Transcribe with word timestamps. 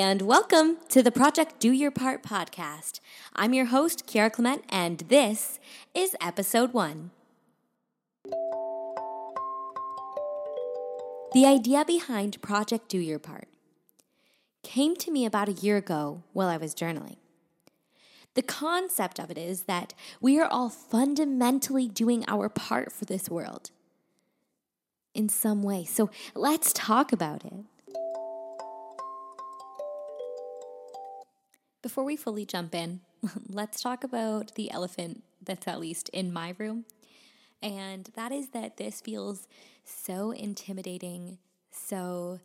and 0.00 0.20
welcome 0.20 0.76
to 0.90 1.02
the 1.02 1.10
Project 1.10 1.58
Do 1.58 1.72
Your 1.72 1.90
Part 1.90 2.22
podcast. 2.22 3.00
I'm 3.34 3.54
your 3.54 3.64
host, 3.64 4.06
Kiara 4.06 4.30
Clement, 4.30 4.62
and 4.68 4.98
this 4.98 5.58
is 5.94 6.14
episode 6.20 6.74
one. 6.74 7.12
The 11.32 11.46
idea 11.46 11.82
behind 11.86 12.42
Project 12.42 12.90
Do 12.90 12.98
Your 12.98 13.18
Part 13.18 13.48
came 14.62 14.96
to 14.96 15.10
me 15.10 15.24
about 15.24 15.48
a 15.48 15.52
year 15.52 15.78
ago 15.78 16.22
while 16.34 16.48
I 16.48 16.58
was 16.58 16.74
journaling. 16.74 17.16
The 18.34 18.42
concept 18.42 19.18
of 19.18 19.30
it 19.30 19.38
is 19.38 19.62
that 19.62 19.94
we 20.20 20.38
are 20.38 20.46
all 20.46 20.68
fundamentally 20.68 21.88
doing 21.88 22.22
our 22.28 22.50
part 22.50 22.92
for 22.92 23.06
this 23.06 23.30
world 23.30 23.70
in 25.14 25.30
some 25.30 25.62
way. 25.62 25.86
So 25.86 26.10
let's 26.34 26.74
talk 26.74 27.12
about 27.12 27.46
it. 27.46 27.64
Before 31.86 32.02
we 32.02 32.16
fully 32.16 32.44
jump 32.44 32.74
in, 32.74 32.98
let's 33.48 33.80
talk 33.80 34.02
about 34.02 34.56
the 34.56 34.72
elephant 34.72 35.22
that's 35.40 35.68
at 35.68 35.78
least 35.78 36.08
in 36.08 36.32
my 36.32 36.52
room. 36.58 36.84
And 37.62 38.10
that 38.16 38.32
is 38.32 38.48
that 38.48 38.76
this 38.76 39.00
feels 39.00 39.46
so 39.84 40.32
intimidating, 40.32 41.38
so 41.70 42.40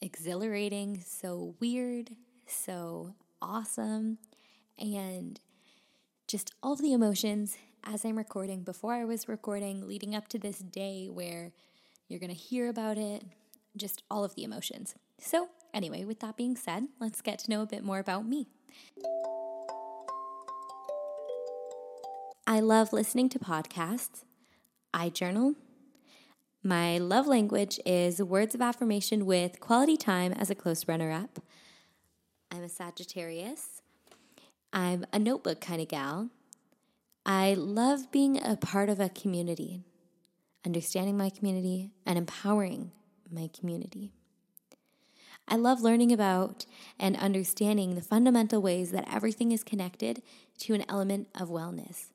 exhilarating, 0.00 1.04
so 1.06 1.54
weird, 1.60 2.16
so 2.48 3.14
awesome, 3.40 4.18
and 4.76 5.38
just 6.26 6.52
all 6.60 6.74
the 6.74 6.92
emotions 6.92 7.58
as 7.84 8.04
I'm 8.04 8.18
recording, 8.18 8.64
before 8.64 8.94
I 8.94 9.04
was 9.04 9.28
recording, 9.28 9.86
leading 9.86 10.16
up 10.16 10.26
to 10.30 10.38
this 10.40 10.58
day 10.58 11.06
where 11.08 11.52
you're 12.08 12.18
going 12.18 12.34
to 12.34 12.36
hear 12.36 12.68
about 12.68 12.98
it, 12.98 13.22
just 13.76 14.02
all 14.10 14.24
of 14.24 14.34
the 14.34 14.42
emotions. 14.42 14.96
So, 15.20 15.48
anyway, 15.72 16.04
with 16.04 16.18
that 16.20 16.36
being 16.36 16.56
said, 16.56 16.88
let's 16.98 17.20
get 17.20 17.38
to 17.40 17.50
know 17.52 17.62
a 17.62 17.66
bit 17.66 17.84
more 17.84 18.00
about 18.00 18.26
me. 18.26 18.48
I 22.46 22.60
love 22.60 22.92
listening 22.92 23.28
to 23.30 23.38
podcasts. 23.38 24.24
I 24.94 25.10
journal. 25.10 25.54
My 26.62 26.98
love 26.98 27.26
language 27.26 27.78
is 27.86 28.22
words 28.22 28.54
of 28.54 28.60
affirmation 28.60 29.26
with 29.26 29.60
quality 29.60 29.96
time 29.96 30.32
as 30.32 30.50
a 30.50 30.54
close 30.54 30.88
runner 30.88 31.12
up. 31.12 31.40
I'm 32.50 32.62
a 32.62 32.68
Sagittarius. 32.68 33.82
I'm 34.72 35.06
a 35.12 35.18
notebook 35.18 35.60
kind 35.60 35.80
of 35.80 35.88
gal. 35.88 36.30
I 37.24 37.54
love 37.54 38.10
being 38.10 38.42
a 38.42 38.56
part 38.56 38.88
of 38.88 38.98
a 38.98 39.08
community, 39.08 39.82
understanding 40.64 41.16
my 41.16 41.30
community, 41.30 41.92
and 42.06 42.16
empowering 42.16 42.92
my 43.30 43.50
community. 43.58 44.12
I 45.50 45.56
love 45.56 45.80
learning 45.80 46.12
about 46.12 46.66
and 46.98 47.16
understanding 47.16 47.94
the 47.94 48.02
fundamental 48.02 48.60
ways 48.60 48.90
that 48.90 49.08
everything 49.12 49.50
is 49.50 49.64
connected 49.64 50.22
to 50.58 50.74
an 50.74 50.84
element 50.88 51.28
of 51.34 51.48
wellness. 51.48 52.08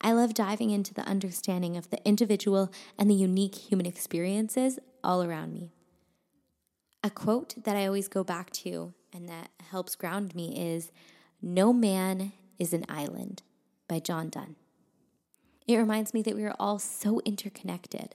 I 0.00 0.12
love 0.12 0.34
diving 0.34 0.70
into 0.70 0.94
the 0.94 1.06
understanding 1.08 1.76
of 1.76 1.90
the 1.90 1.98
individual 2.06 2.70
and 2.96 3.10
the 3.10 3.14
unique 3.14 3.54
human 3.56 3.86
experiences 3.86 4.78
all 5.02 5.24
around 5.24 5.54
me. 5.54 5.72
A 7.02 7.10
quote 7.10 7.64
that 7.64 7.76
I 7.76 7.86
always 7.86 8.06
go 8.06 8.22
back 8.22 8.50
to 8.50 8.94
and 9.12 9.28
that 9.28 9.50
helps 9.70 9.96
ground 9.96 10.34
me 10.34 10.74
is 10.74 10.92
No 11.42 11.72
man 11.72 12.32
is 12.58 12.72
an 12.72 12.84
Island 12.88 13.42
by 13.88 13.98
John 13.98 14.28
Donne. 14.28 14.56
It 15.66 15.76
reminds 15.76 16.14
me 16.14 16.22
that 16.22 16.36
we 16.36 16.44
are 16.44 16.54
all 16.60 16.78
so 16.78 17.20
interconnected. 17.24 18.14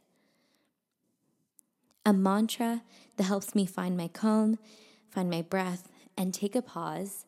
A 2.10 2.14
mantra 2.14 2.82
that 3.18 3.26
helps 3.26 3.54
me 3.54 3.68
find 3.68 3.96
my 3.96 4.08
calm, 4.08 4.58
find 5.12 5.30
my 5.30 5.44
breath, 5.44 5.92
and 6.18 6.34
take 6.34 6.56
a 6.56 6.62
pause 6.64 7.28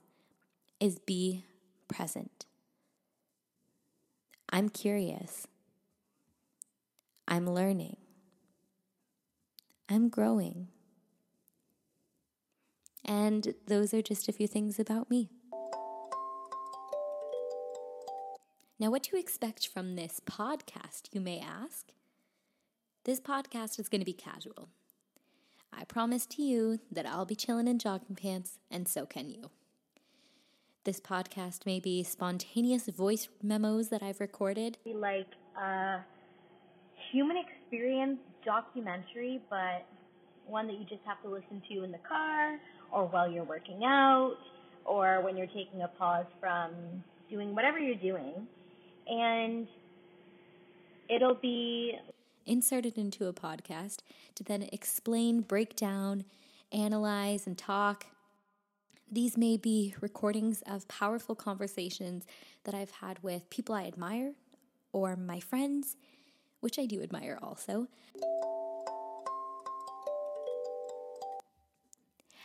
is 0.80 0.98
be 0.98 1.46
present. 1.88 2.48
I'm 4.50 4.70
curious. 4.70 5.46
I'm 7.28 7.48
learning. 7.48 7.98
I'm 9.88 10.10
growing. 10.10 10.70
And 13.06 13.54
those 13.68 13.94
are 13.94 14.02
just 14.02 14.28
a 14.28 14.34
few 14.34 14.48
things 14.48 14.80
about 14.80 15.12
me. 15.12 15.30
Now, 18.80 18.90
what 18.90 19.04
to 19.04 19.16
expect 19.16 19.68
from 19.68 19.96
this 19.96 20.20
podcast, 20.26 21.10
you 21.12 21.22
may 21.22 21.40
ask? 21.40 21.92
This 23.04 23.20
podcast 23.20 23.80
is 23.80 23.90
going 23.90 24.02
to 24.02 24.06
be 24.06 24.14
casual. 24.14 24.70
I 25.74 25.86
promise 25.86 26.28
to 26.28 26.44
you 26.44 26.82
that 26.92 27.08
I'll 27.08 27.26
be 27.26 27.34
chilling 27.34 27.68
in 27.68 27.80
jogging 27.80 28.16
pants, 28.16 28.60
and 28.70 28.88
so 28.88 29.08
can 29.08 29.28
you. 29.28 29.50
This 30.84 31.00
podcast 31.00 31.66
may 31.66 31.80
be 31.80 32.04
spontaneous 32.04 32.86
voice 32.86 33.28
memos 33.42 33.88
that 33.88 34.04
I've 34.04 34.20
recorded. 34.20 34.78
Like 34.86 35.26
a 35.60 36.02
human 37.12 37.38
experience 37.38 38.20
documentary, 38.46 39.42
but 39.50 39.84
one 40.46 40.68
that 40.68 40.74
you 40.78 40.86
just 40.86 41.02
have 41.08 41.20
to 41.24 41.30
listen 41.30 41.60
to 41.72 41.84
in 41.84 41.92
the 41.92 42.00
car 42.08 42.60
or 42.92 43.08
while 43.08 43.32
you're 43.32 43.44
working 43.44 43.84
out 43.84 44.36
or 44.86 45.24
when 45.24 45.38
you're 45.38 45.48
taking 45.48 45.82
a 45.82 45.88
pause 45.88 46.28
from 46.40 46.70
doing 47.32 47.56
whatever 47.56 47.80
you're 47.80 47.96
doing 47.96 48.48
and 49.08 49.68
it'll 51.10 51.36
be 51.36 51.94
inserted 52.46 52.98
into 52.98 53.28
a 53.28 53.34
podcast 53.34 53.98
to 54.36 54.44
then 54.44 54.68
explain, 54.72 55.42
break 55.42 55.76
down, 55.76 56.26
analyze, 56.72 57.48
and 57.48 57.58
talk. 57.58 58.08
These 59.12 59.38
may 59.38 59.58
be 59.58 59.94
recordings 60.02 60.64
of 60.66 60.88
powerful 60.88 61.36
conversations 61.36 62.26
that 62.64 62.74
I've 62.74 62.92
had 62.92 63.22
with 63.24 63.50
people 63.50 63.76
I 63.76 63.86
admire 63.86 64.34
or 64.94 65.16
my 65.16 65.40
friends, 65.40 65.98
which 66.60 66.80
I 66.80 66.86
do 66.86 67.02
admire 67.02 67.38
also. 67.42 67.88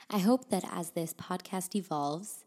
I 0.09 0.19
hope 0.19 0.51
that 0.51 0.65
as 0.71 0.91
this 0.91 1.13
podcast 1.13 1.75
evolves, 1.75 2.45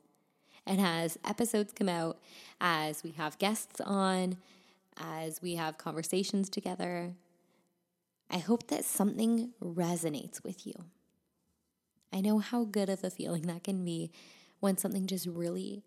and 0.66 0.80
as 0.80 1.18
episodes 1.26 1.74
come 1.74 1.90
out, 1.90 2.18
as 2.62 3.04
we 3.04 3.12
have 3.12 3.38
guests 3.38 3.82
on, 3.82 4.38
as 4.98 5.42
we 5.42 5.56
have 5.56 5.78
conversations 5.78 6.50
together, 6.50 7.14
I 8.30 8.38
hope 8.38 8.68
that 8.68 8.86
something 8.86 9.54
resonates 9.62 10.44
with 10.44 10.68
you. 10.68 10.74
I 12.14 12.22
know 12.22 12.40
how 12.40 12.64
good 12.64 12.90
of 12.90 13.04
a 13.04 13.10
feeling 13.10 13.44
that 13.44 13.64
can 13.64 13.84
be 13.84 14.12
when 14.60 14.78
something 14.78 15.08
just 15.08 15.26
really, 15.26 15.84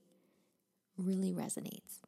really 0.97 1.33
resonates. 1.33 2.01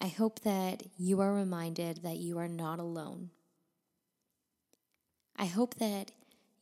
I 0.00 0.08
hope 0.08 0.40
that 0.40 0.82
you 0.98 1.20
are 1.20 1.32
reminded 1.32 2.02
that 2.02 2.16
you 2.16 2.38
are 2.38 2.48
not 2.48 2.78
alone. 2.78 3.30
I 5.36 5.46
hope 5.46 5.76
that 5.76 6.12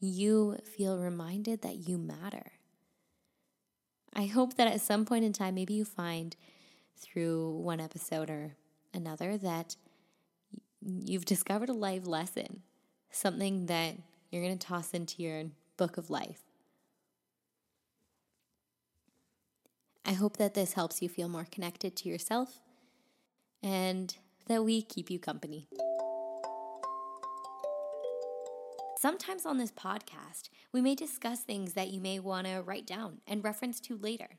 you 0.01 0.59
feel 0.65 0.99
reminded 0.99 1.63
that 1.63 1.89
you 1.89 1.99
matter. 1.99 2.53
I 4.15 4.27
hope 4.27 4.55
that 4.55 4.69
at 4.69 4.81
some 4.81 5.05
point 5.05 5.25
in 5.25 5.33
time, 5.33 5.55
maybe 5.55 5.75
you 5.75 5.85
find 5.85 6.35
through 6.97 7.51
one 7.51 7.81
episode 7.81 8.31
or 8.31 8.57
another 8.93 9.37
that 9.39 9.77
you've 10.81 11.25
discovered 11.25 11.69
a 11.69 11.75
life 11.75 12.07
lesson, 12.07 12.63
something 13.11 13.67
that 13.67 13.97
you're 14.31 14.43
going 14.43 14.59
to 14.59 14.67
toss 14.67 14.93
into 14.93 15.23
your 15.23 15.45
book 15.77 15.97
of 15.97 16.11
life. 16.11 16.43
I 20.05 20.13
hope 20.13 20.39
that 20.39 20.55
this 20.55 20.73
helps 20.73 21.03
you 21.03 21.09
feel 21.09 21.29
more 21.29 21.47
connected 21.51 21.95
to 21.97 22.09
yourself 22.09 22.61
and 23.63 24.17
that 24.47 24.65
we 24.65 24.83
keep 24.83 25.11
you 25.11 25.19
company. 25.19 25.69
Sometimes 28.99 29.47
on 29.47 29.59
this 29.59 29.71
podcast, 29.71 30.49
we 30.73 30.81
may 30.81 30.95
discuss 30.95 31.41
things 31.41 31.75
that 31.75 31.89
you 31.89 32.01
may 32.01 32.19
want 32.19 32.47
to 32.47 32.63
write 32.63 32.87
down 32.87 33.21
and 33.27 33.45
reference 33.45 33.79
to 33.81 33.97
later. 33.97 34.31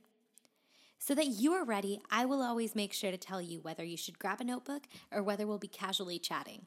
So 0.98 1.16
that 1.16 1.28
you 1.28 1.54
are 1.54 1.64
ready, 1.64 2.02
I 2.12 2.26
will 2.26 2.42
always 2.42 2.76
make 2.76 2.92
sure 2.92 3.12
to 3.12 3.18
tell 3.18 3.42
you 3.42 3.62
whether 3.62 3.86
you 3.86 3.96
should 3.96 4.20
grab 4.20 4.42
a 4.42 4.44
notebook 4.44 4.84
or 5.14 5.24
whether 5.24 5.48
we'll 5.48 5.60
be 5.60 5.70
casually 5.70 6.20
chatting. 6.20 6.66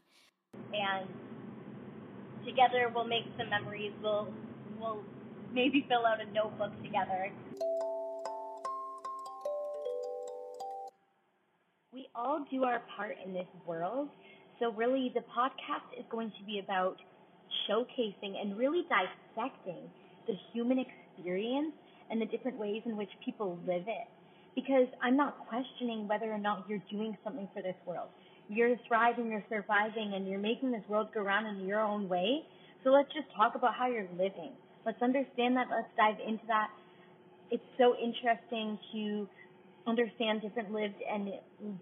And 0.73 1.06
together 2.44 2.91
we'll 2.94 3.06
make 3.06 3.25
some 3.39 3.50
memories. 3.50 3.93
We'll 4.03 4.29
we'll 4.81 5.03
maybe 5.53 5.85
fill 5.89 6.06
out 6.06 6.21
a 6.21 6.31
notebook 6.33 6.71
together. 6.83 7.31
We 11.93 12.09
all 12.15 12.44
do 12.50 12.65
our 12.65 12.83
part 12.97 13.17
in 13.25 13.33
this 13.33 13.47
world. 13.67 14.09
So 14.59 14.73
really 14.73 15.12
the 15.15 15.21
podcast 15.21 15.99
is 15.99 16.05
going 16.11 16.33
to 16.39 16.44
be 16.47 16.59
about 16.59 16.97
showcasing 17.69 18.41
and 18.41 18.56
really 18.56 18.83
dissecting 18.89 19.91
the 20.27 20.35
human 20.53 20.79
experience 20.79 21.73
and 22.11 22.21
the 22.21 22.27
different 22.27 22.59
ways 22.59 22.83
in 22.87 22.97
which 22.97 23.11
people 23.25 23.59
live 23.67 23.85
it. 23.87 24.09
Because 24.55 24.87
I'm 25.03 25.17
not 25.17 25.49
questioning 25.49 26.06
whether 26.09 26.31
or 26.31 26.39
not 26.39 26.67
you're 26.69 26.83
doing 26.91 27.17
something 27.25 27.49
for 27.55 27.62
this 27.62 27.77
world. 27.87 28.09
You're 28.55 28.77
thriving, 28.87 29.31
you're 29.31 29.45
surviving, 29.49 30.13
and 30.15 30.29
you're 30.29 30.39
making 30.39 30.73
this 30.73 30.83
world 30.87 31.09
go 31.15 31.23
round 31.23 31.47
in 31.47 31.67
your 31.67 31.81
own 31.81 32.07
way. 32.07 32.43
So 32.85 32.91
let's 32.91 33.09
just 33.15 33.27
talk 33.35 33.55
about 33.55 33.75
how 33.75 33.87
you're 33.87 34.09
living. 34.13 34.53
Let's 34.85 35.01
understand 35.01 35.57
that. 35.57 35.69
Let's 35.71 35.89
dive 35.97 36.17
into 36.27 36.45
that. 36.49 36.69
It's 37.51 37.65
so 37.79 37.95
interesting 37.97 38.79
to 38.93 39.27
understand 39.87 40.43
different 40.43 40.71
lived 40.71 40.97
and 41.11 41.33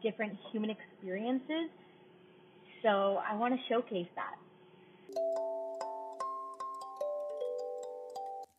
different 0.01 0.39
human 0.53 0.71
experiences. 0.71 1.71
So 2.83 3.21
I 3.29 3.35
want 3.35 3.55
to 3.55 3.61
showcase 3.69 4.09
that. 4.15 4.37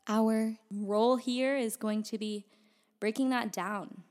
Our 0.07 0.57
role 0.69 1.15
here 1.15 1.55
is 1.55 1.77
going 1.77 2.03
to 2.03 2.17
be 2.17 2.45
breaking 2.99 3.29
that 3.29 3.53
down, 3.53 4.03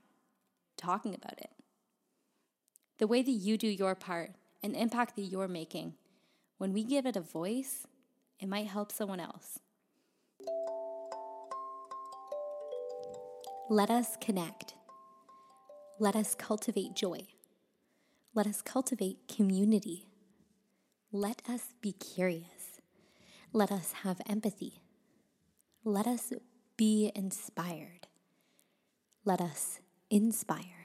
talking 0.75 1.13
about 1.13 1.37
it. 1.37 1.51
The 3.01 3.07
way 3.07 3.23
that 3.23 3.31
you 3.31 3.57
do 3.57 3.67
your 3.67 3.95
part 3.95 4.29
and 4.61 4.75
the 4.75 4.79
impact 4.79 5.15
that 5.15 5.23
you're 5.23 5.47
making, 5.47 5.95
when 6.59 6.71
we 6.71 6.83
give 6.83 7.07
it 7.07 7.15
a 7.15 7.21
voice, 7.21 7.87
it 8.39 8.47
might 8.47 8.67
help 8.67 8.91
someone 8.91 9.19
else. 9.19 9.57
Let 13.71 13.89
us 13.89 14.17
connect. 14.21 14.75
Let 15.97 16.15
us 16.15 16.35
cultivate 16.35 16.93
joy. 16.93 17.25
Let 18.35 18.45
us 18.45 18.61
cultivate 18.61 19.27
community. 19.27 20.05
Let 21.11 21.41
us 21.49 21.73
be 21.81 21.93
curious. 21.93 22.81
Let 23.51 23.71
us 23.71 23.93
have 24.03 24.21
empathy. 24.29 24.83
Let 25.83 26.05
us 26.05 26.33
be 26.77 27.11
inspired. 27.15 28.05
Let 29.25 29.41
us 29.41 29.79
inspire. 30.11 30.80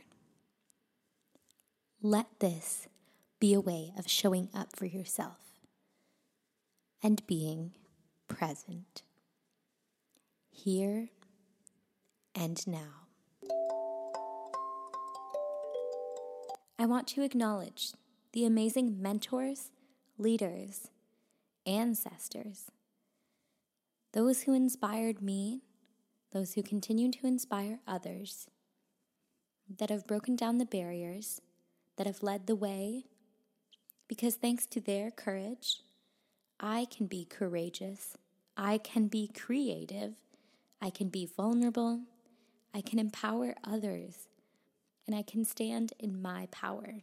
Let 2.03 2.41
this 2.41 2.89
be 3.41 3.55
a 3.55 3.61
way 3.61 3.93
of 3.99 4.09
showing 4.09 4.49
up 4.55 4.77
for 4.77 4.85
yourself 4.87 5.39
and 7.03 7.27
being 7.27 7.73
present 8.29 9.03
here 10.51 11.09
and 12.35 12.67
now. 12.67 13.07
I 16.79 16.85
want 16.85 17.07
to 17.09 17.23
acknowledge 17.23 17.93
the 18.33 18.45
amazing 18.45 19.01
mentors, 19.01 19.71
leaders, 20.19 20.91
ancestors, 21.65 22.71
those 24.13 24.43
who 24.43 24.53
inspired 24.53 25.23
me, 25.23 25.63
those 26.33 26.53
who 26.53 26.63
continue 26.63 27.11
to 27.11 27.27
inspire 27.27 27.81
others, 27.87 28.47
that 29.79 29.91
have 29.91 30.07
broken 30.07 30.37
down 30.37 30.59
the 30.59 30.67
barriers, 30.67 31.41
that 31.97 32.07
have 32.07 32.23
led 32.23 32.47
the 32.47 32.57
way, 32.57 33.05
because 34.09 34.35
thanks 34.35 34.67
to 34.67 34.81
their 34.81 35.11
courage, 35.11 35.83
I 36.61 36.87
can 36.91 37.07
be 37.07 37.25
courageous, 37.25 38.17
I 38.57 38.79
can 38.79 39.09
be 39.09 39.29
creative, 39.29 40.15
I 40.81 40.91
can 40.91 41.09
be 41.09 41.27
vulnerable, 41.27 42.03
I 42.75 42.81
can 42.81 42.99
empower 42.99 43.55
others, 43.65 44.29
and 45.07 45.15
I 45.17 45.23
can 45.23 45.45
stand 45.45 45.93
in 45.99 46.21
my 46.21 46.49
power. 46.51 47.03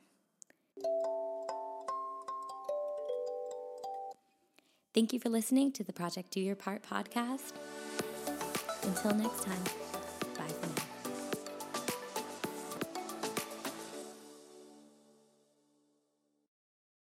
Thank 4.93 5.11
you 5.11 5.19
for 5.19 5.29
listening 5.29 5.71
to 5.71 5.83
the 5.83 5.93
Project 5.93 6.31
Do 6.31 6.39
Your 6.39 6.55
Part 6.55 6.83
podcast. 6.83 7.53
Until 8.83 9.15
next 9.15 9.43
time, 9.43 9.63
bye 10.37 10.47
for 10.47 10.67
now. 10.67 10.82